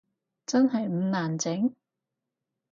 [0.47, 1.75] 真係唔難整？